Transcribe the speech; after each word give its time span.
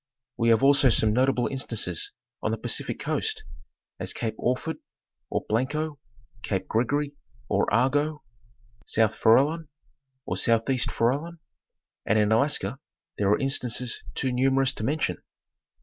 We 0.35 0.49
have 0.49 0.63
also 0.63 0.89
some 0.89 1.13
notable 1.13 1.45
instances 1.45 2.11
on 2.41 2.49
the 2.49 2.57
Pacific 2.57 2.99
coast, 2.99 3.43
as 3.99 4.13
"Cape 4.13 4.33
Orford" 4.39 4.77
or" 5.29 5.45
Blanco 5.47 5.99
;""Cape 6.41 6.67
Gregory" 6.67 7.13
or" 7.49 7.71
Arago;" 7.71 8.23
"South 8.93 9.13
Farallon" 9.13 9.69
or 10.25 10.37
"Southeast 10.37 10.89
Farallon;" 10.91 11.37
and 12.07 12.17
in 12.17 12.31
Alaska 12.31 12.79
there 13.19 13.29
are 13.29 13.37
instances 13.37 14.03
too 14.15 14.31
numerous 14.31 14.73
to 14.73 14.83
mention. 14.83 15.21